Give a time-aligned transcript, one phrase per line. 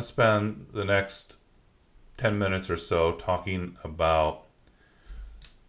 [0.00, 1.36] to spend the next
[2.16, 4.44] 10 minutes or so talking about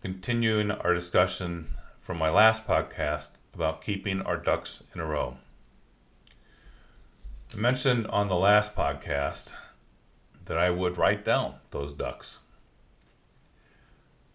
[0.02, 1.68] continuing our discussion
[2.00, 5.36] from my last podcast about keeping our ducks in a row.
[7.54, 9.52] I mentioned on the last podcast
[10.46, 12.40] that I would write down those ducks.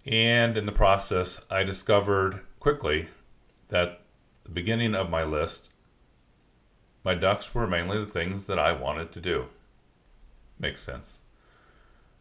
[0.04, 3.08] And in the process, I discovered quickly
[3.68, 4.00] that
[4.44, 5.70] the beginning of my list,
[7.02, 9.46] my ducks were mainly the things that I wanted to do.
[10.58, 11.22] Makes sense.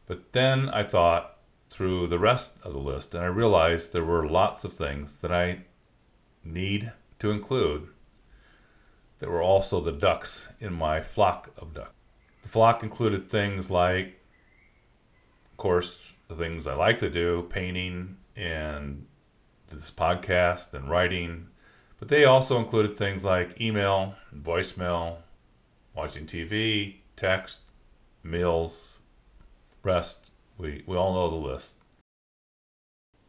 [0.07, 1.37] But then I thought
[1.69, 5.31] through the rest of the list and I realized there were lots of things that
[5.31, 5.63] I
[6.43, 7.87] need to include
[9.19, 11.91] that were also the ducks in my flock of ducks.
[12.43, 14.21] The flock included things like,
[15.51, 19.07] of course, the things I like to do painting and
[19.69, 21.47] this podcast and writing.
[21.99, 25.17] But they also included things like email, voicemail,
[25.95, 27.61] watching TV, text,
[28.25, 28.99] meals,
[29.83, 30.31] rest.
[30.57, 31.77] We, we all know the list.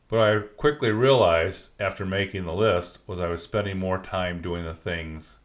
[0.08, 4.64] But I quickly realized after making the list was I was spending more time doing
[4.64, 5.40] the things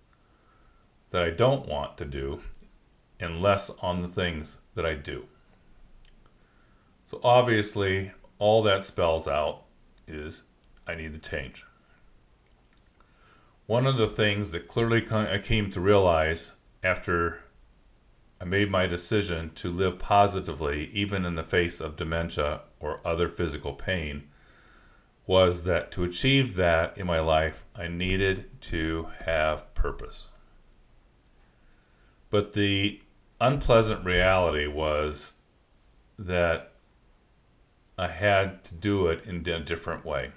[1.09, 2.41] that I don't want to do
[3.19, 5.25] and less on the things that I do.
[7.05, 9.63] So obviously, all that spells out
[10.07, 10.43] is
[10.87, 11.65] I need to change.
[13.65, 16.51] One of the things that clearly I came to realize
[16.83, 17.41] after
[18.41, 23.29] I made my decision to live positively, even in the face of dementia or other
[23.29, 24.23] physical pain,
[25.27, 30.29] was that to achieve that in my life, I needed to have purpose.
[32.31, 33.01] But the
[33.39, 35.33] unpleasant reality was
[36.17, 36.71] that
[37.99, 40.31] I had to do it in a different way.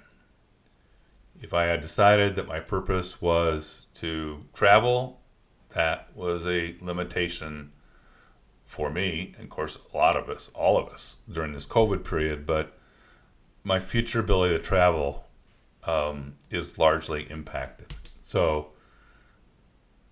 [1.41, 5.21] If I had decided that my purpose was to travel,
[5.73, 7.71] that was a limitation
[8.75, 12.03] for me, and of course, a lot of us, all of us, during this COVID
[12.03, 12.45] period.
[12.45, 12.77] But
[13.63, 15.27] my future ability to travel
[15.85, 17.93] um, is largely impacted.
[18.21, 18.71] So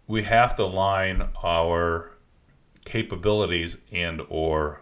[0.08, 2.12] we have to align our
[2.86, 4.82] capabilities and or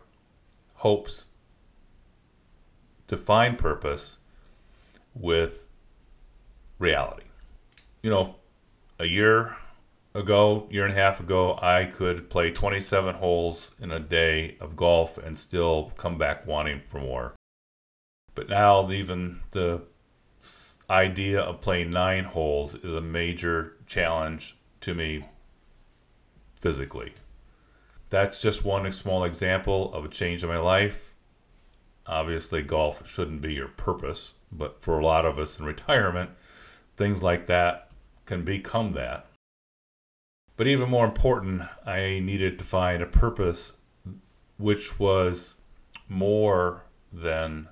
[0.75, 1.25] hopes
[3.07, 4.19] to find purpose
[5.15, 5.65] with
[6.77, 7.25] reality.
[8.03, 8.35] You know,
[8.99, 9.55] a year
[10.13, 14.75] ago, year and a half ago, I could play 27 holes in a day of
[14.75, 17.33] golf and still come back wanting for more.
[18.35, 19.83] But now, even the
[20.89, 25.25] idea of playing nine holes is a major challenge to me
[26.55, 27.13] physically.
[28.09, 31.13] That's just one small example of a change in my life.
[32.05, 36.29] Obviously, golf shouldn't be your purpose, but for a lot of us in retirement,
[36.97, 37.89] things like that
[38.25, 39.27] can become that.
[40.57, 43.77] But even more important, I needed to find a purpose
[44.57, 45.57] which was
[46.07, 47.67] more than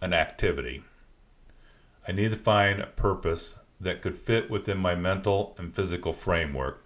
[0.00, 0.82] an activity.
[2.08, 6.82] I needed to find a purpose that could fit within my mental and physical framework,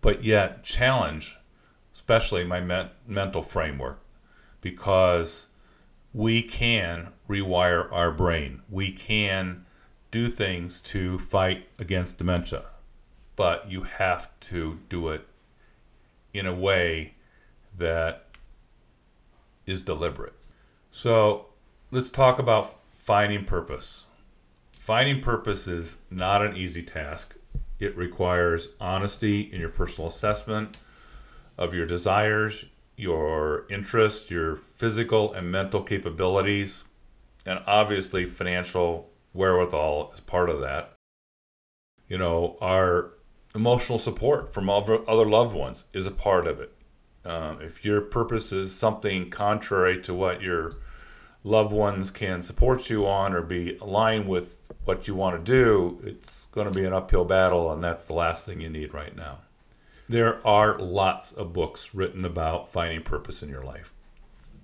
[0.00, 1.36] but yet challenge,
[1.94, 4.00] especially my me- mental framework,
[4.60, 5.46] because
[6.12, 8.62] we can rewire our brain.
[8.68, 9.64] We can
[10.10, 12.64] do things to fight against dementia
[13.42, 15.26] but you have to do it
[16.32, 17.12] in a way
[17.76, 18.28] that
[19.66, 20.34] is deliberate.
[20.92, 21.46] So
[21.90, 24.06] let's talk about finding purpose.
[24.78, 27.34] Finding purpose is not an easy task.
[27.80, 30.78] It requires honesty in your personal assessment
[31.58, 32.66] of your desires,
[32.96, 36.84] your interests, your physical and mental capabilities,
[37.44, 40.92] and obviously financial wherewithal is part of that.
[42.08, 43.14] You know, our
[43.54, 46.72] emotional support from other loved ones is a part of it.
[47.24, 50.76] Um, if your purpose is something contrary to what your
[51.44, 56.00] loved ones can support you on or be aligned with what you want to do,
[56.04, 59.16] it's going to be an uphill battle, and that's the last thing you need right
[59.16, 59.38] now.
[60.08, 63.92] There are lots of books written about finding purpose in your life.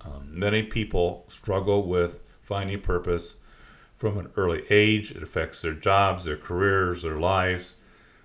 [0.01, 3.37] Um, many people struggle with finding purpose
[3.97, 5.11] from an early age.
[5.11, 7.75] It affects their jobs, their careers, their lives.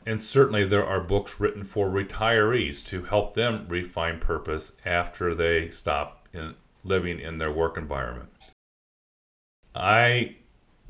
[0.06, 5.70] And certainly there are books written for retirees to help them refine purpose after they
[5.70, 8.28] stop in living in their work environment.
[9.74, 10.36] I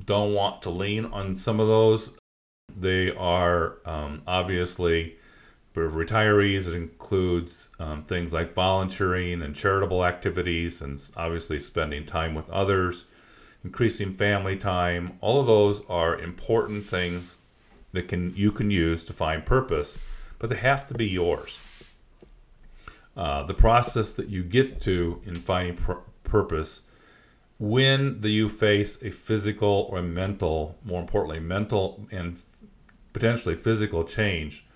[0.04, 2.14] don't want to lean on some of those.
[2.74, 5.16] They are um, obviously
[5.72, 12.32] for retirees, it includes um, things like volunteering and charitable activities, and obviously spending time
[12.32, 13.06] with others,
[13.64, 15.18] increasing family time.
[15.20, 17.38] All of those are important things
[17.94, 19.98] that can you can use to find purpose,
[20.38, 21.58] but they have to be yours.
[23.16, 25.92] uh, the process that you get to in finding pr-
[26.24, 26.82] purpose
[27.58, 32.38] when the, you face a physical or mental, more importantly, mental and
[33.12, 34.66] potentially physical change,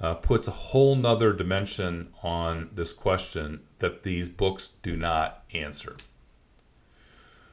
[0.00, 5.96] uh, puts a whole nother dimension on this question that these books do not answer.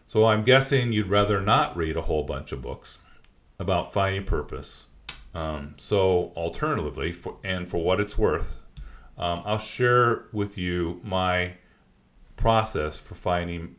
[0.08, 3.00] So I'm guessing you'd rather not read a whole bunch of books
[3.60, 4.88] about finding purpose.
[5.34, 8.60] Um, so, alternatively, for, and for what it's worth,
[9.18, 11.54] um, I'll share with you my
[12.36, 13.76] process for finding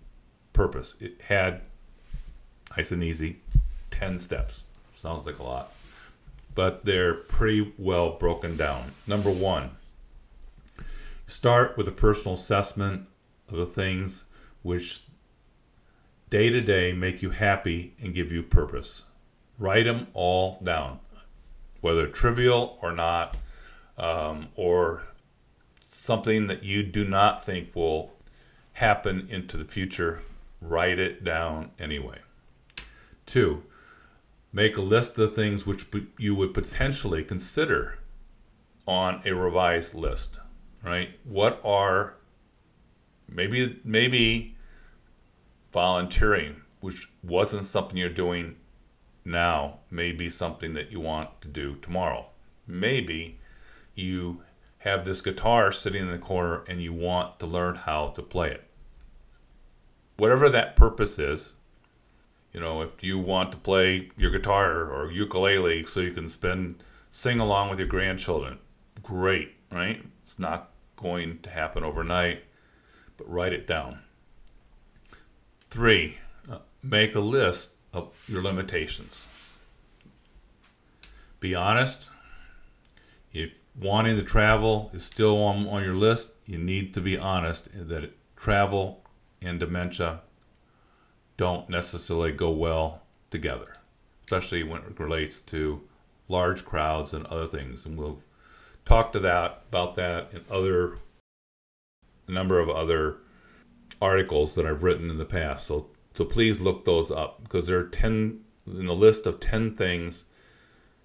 [0.52, 0.94] purpose.
[1.00, 1.62] It had,
[2.76, 3.40] nice and easy,
[3.90, 4.66] 10 steps.
[4.94, 5.72] Sounds like a lot,
[6.54, 8.92] but they're pretty well broken down.
[9.06, 9.70] Number one,
[11.26, 13.06] start with a personal assessment
[13.48, 14.26] of the things
[14.62, 15.02] which
[16.28, 19.04] day to day make you happy and give you purpose.
[19.58, 21.00] Write them all down,
[21.80, 23.36] whether trivial or not,
[23.98, 25.04] um, or
[25.80, 28.12] something that you do not think will
[28.74, 30.22] happen into the future
[30.60, 32.18] write it down anyway.
[33.26, 33.62] Two,
[34.52, 35.86] make a list of things which
[36.18, 37.98] you would potentially consider
[38.86, 40.40] on a revised list,
[40.84, 41.10] right?
[41.24, 42.14] What are
[43.28, 44.56] maybe maybe
[45.72, 48.56] volunteering, which wasn't something you're doing
[49.30, 52.26] now, may be something that you want to do tomorrow.
[52.66, 53.38] Maybe
[53.94, 54.42] you
[54.78, 58.50] have this guitar sitting in the corner and you want to learn how to play
[58.50, 58.64] it
[60.20, 61.54] whatever that purpose is.
[62.52, 66.82] You know, if you want to play your guitar or ukulele so you can spend
[67.08, 68.58] sing along with your grandchildren,
[69.02, 70.04] great, right?
[70.22, 72.44] It's not going to happen overnight,
[73.16, 74.00] but write it down.
[75.70, 76.18] Three,
[76.50, 79.28] uh, make a list of your limitations.
[81.40, 82.10] Be honest.
[83.32, 83.50] If
[83.80, 88.12] wanting to travel is still on, on your list, you need to be honest that
[88.36, 89.02] travel
[89.40, 90.20] and dementia
[91.36, 93.74] don't necessarily go well together,
[94.24, 95.80] especially when it relates to
[96.28, 97.86] large crowds and other things.
[97.86, 98.20] And we'll
[98.84, 100.98] talk to that about that in other
[102.28, 103.16] a number of other
[104.00, 105.66] articles that I've written in the past.
[105.66, 109.76] So so please look those up because there are 10 in the list of 10
[109.76, 110.24] things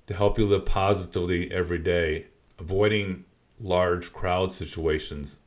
[0.07, 2.27] to help you live positively every day.
[2.59, 3.25] Avoiding
[3.59, 5.39] large crowd situations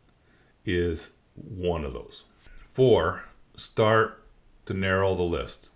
[0.65, 2.25] is one of those.
[2.73, 3.25] Four,
[3.57, 4.25] start
[4.67, 5.71] to narrow the list.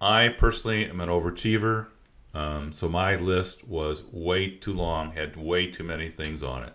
[0.00, 1.86] I personally am an overachiever,
[2.34, 6.74] um, so my list was way too long, had way too many things on it.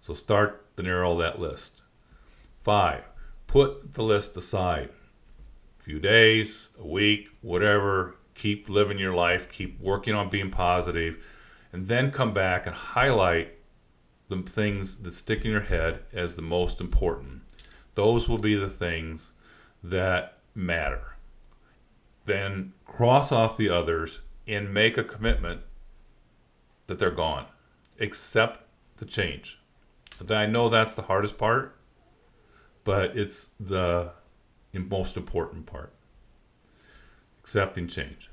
[0.00, 1.82] So start to narrow that list.
[2.64, 3.04] Five,
[3.46, 4.90] put the list aside.
[5.86, 8.16] Few days, a week, whatever.
[8.34, 11.24] Keep living your life, keep working on being positive,
[11.72, 13.54] and then come back and highlight
[14.28, 17.42] the things that stick in your head as the most important
[17.94, 19.32] those will be the things
[19.82, 21.16] that matter.
[22.26, 25.62] Then cross off the others and make a commitment
[26.88, 27.46] that they're gone.
[27.98, 28.60] Accept
[28.98, 29.58] the change.
[30.28, 31.78] I know that's the hardest part,
[32.84, 34.12] but it's the
[34.74, 35.92] most important part.
[37.40, 38.30] Accepting change.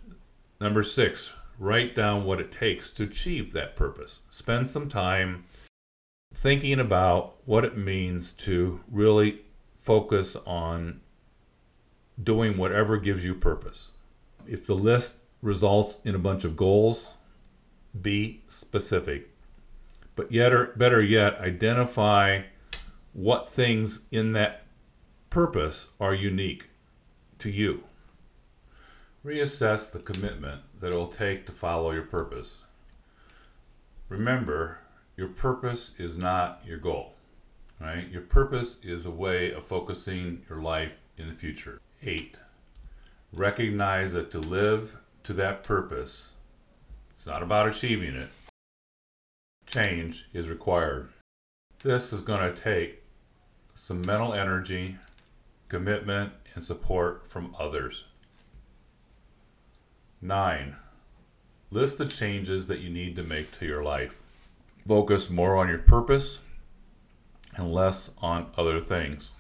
[0.60, 4.22] Number six, write down what it takes to achieve that purpose.
[4.30, 5.46] Spend some time
[6.34, 9.42] thinking about what it means to really
[9.82, 11.02] focus on
[12.22, 13.92] doing whatever gives you purpose.
[14.48, 17.12] If the list results in a bunch of goals,
[18.00, 19.30] be specific.
[20.16, 22.44] But yet, or better yet, identify
[23.14, 24.63] what things in that
[25.34, 26.70] purpose are unique
[27.40, 27.84] to you.
[29.26, 32.56] Reassess the commitment that it will take to follow your purpose.
[34.10, 34.80] Remember,
[35.18, 37.14] your purpose is not your goal
[37.84, 38.10] right?
[38.10, 41.80] Your purpose is a way of focusing your life in the future.
[42.02, 42.38] Eight,
[43.34, 46.30] recognize that to live to that purpose,
[47.12, 48.30] it's not about achieving it.
[49.66, 51.10] Change is required.
[51.84, 53.04] This is going to take
[53.74, 54.98] some mental energy,
[55.74, 58.06] commitment, and support from others.
[60.22, 60.76] Nine,
[61.72, 64.16] list the changes that you need to make to your life.
[64.88, 66.42] Focus more on your purpose
[67.56, 69.32] and less on other things.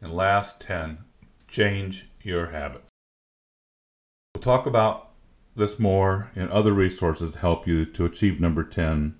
[0.00, 0.98] And last 10,
[1.48, 2.88] change your habits.
[4.36, 5.10] We'll talk about
[5.56, 9.16] this more in other resources to help you to achieve number 10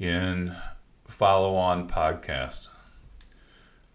[0.00, 0.56] in
[1.06, 2.66] follow on podcast.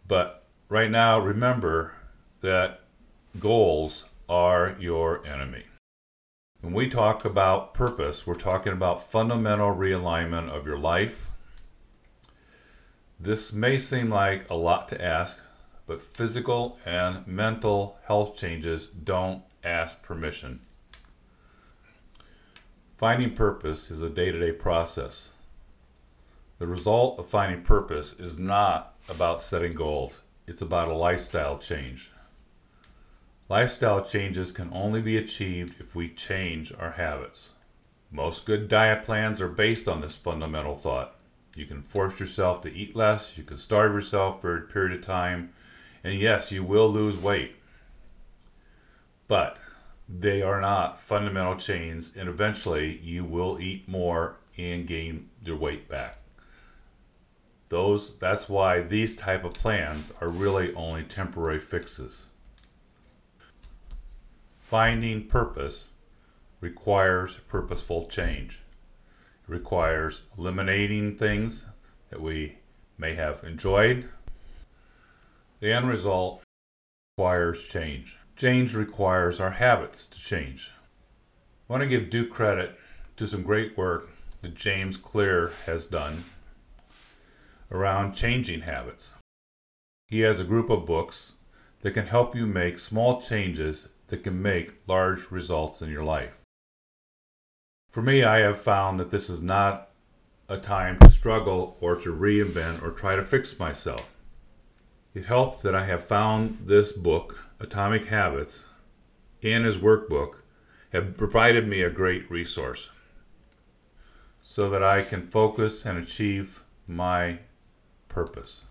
[0.07, 0.40] But
[0.71, 1.91] right now, remember
[2.39, 2.79] that
[3.37, 5.65] goals are your enemy.
[6.61, 11.27] When we talk about purpose, we're talking about fundamental realignment of your life,
[13.19, 15.37] This may seem like a lot to ask,
[15.85, 20.61] but physical and mental health changes don't ask permission.
[22.97, 25.33] Finding purpose is a day to day process.
[26.57, 32.11] The result of finding purpose is not about setting goals, it's about a lifestyle change.
[33.49, 37.49] Lifestyle changes can only be achieved if we change our habits.
[38.09, 41.15] Most good diet plans are based on this fundamental thought.
[41.55, 45.05] You can force yourself to eat less, you can starve yourself for a period of
[45.05, 45.51] time,
[46.03, 47.55] and yes, you will lose weight.
[49.27, 49.57] But
[50.07, 55.89] they are not fundamental changes, and eventually you will eat more and gain your weight
[55.89, 56.20] back.
[57.71, 62.27] Those that's why these type of plans are really only temporary fixes.
[64.59, 65.87] Finding purpose
[66.59, 68.59] requires purposeful change.
[69.47, 71.65] It requires eliminating things
[72.09, 72.57] that we
[72.97, 74.09] may have enjoyed.
[75.61, 76.43] The end result
[77.17, 78.17] requires change.
[78.35, 80.71] Change requires our habits to change.
[81.69, 82.77] I want to give due credit
[83.15, 84.09] to some great work
[84.41, 86.25] that James Clear has done
[87.71, 89.13] around changing habits.
[90.07, 91.35] He has a group of books
[91.81, 96.37] that can help you make small changes that can make large results in your life.
[97.89, 99.89] For me, I have found that this is not
[100.49, 104.13] a time to struggle or to reinvent or try to fix myself.
[105.13, 108.65] It helped that I have found this book Atomic Habits,
[109.43, 110.43] and his workbook
[110.91, 112.89] have provided me a great resource
[114.41, 117.39] so that I can focus and achieve my
[118.11, 118.65] purpose.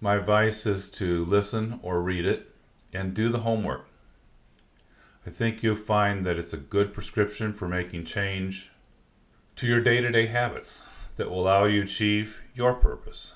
[0.00, 2.52] My advice is to listen or read it
[2.92, 3.86] and do the homework.
[5.26, 8.70] I think you'll find that it's a good prescription for making change
[9.56, 10.82] to your day to day habits
[11.16, 13.34] that will allow you to achieve your purpose.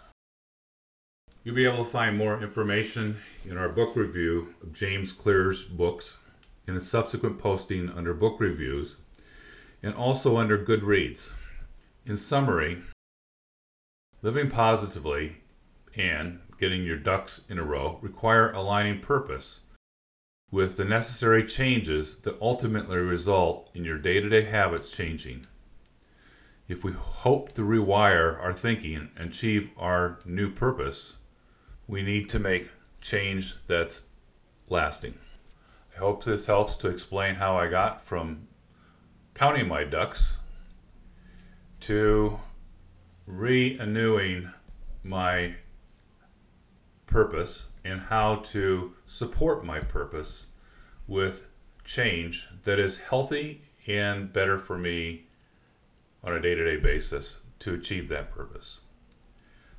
[1.44, 3.18] You'll be able to find more information
[3.48, 6.18] in our book review of James Clear's books
[6.66, 8.96] in a subsequent posting under book reviews
[9.82, 11.30] and also under Goodreads.
[12.04, 12.82] In summary,
[14.22, 15.38] living positively
[15.96, 19.60] and getting your ducks in a row require aligning purpose
[20.50, 25.46] with the necessary changes that ultimately result in your day to day habits changing.
[26.66, 31.16] If we hope to rewire our thinking and achieve our new purpose,
[31.86, 32.70] we need to make
[33.00, 34.02] change that's
[34.68, 35.14] lasting.
[35.94, 38.48] I hope this helps to explain how I got from
[39.34, 40.38] counting my ducks
[41.80, 42.40] to
[43.28, 44.50] renewing
[45.04, 45.54] my
[47.06, 50.46] purpose and how to support my purpose
[51.06, 51.46] with
[51.84, 55.26] change that is healthy and better for me
[56.22, 58.80] on a day to day basis to achieve that purpose.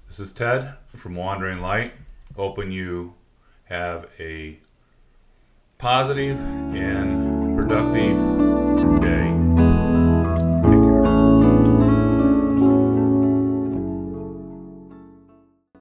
[0.07, 1.93] This is Ted from Wandering Lite,
[2.35, 3.13] hoping you
[3.65, 4.57] have a
[5.77, 8.17] positive and productive